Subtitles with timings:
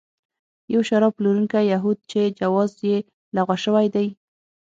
[0.73, 2.97] یو شراب پلورونکی یهود چې جواز یې
[3.35, 4.07] لغوه شوی دی.